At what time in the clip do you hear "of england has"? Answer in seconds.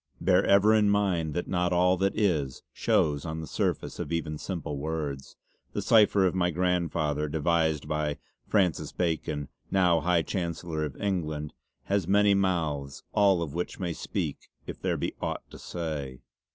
10.85-12.07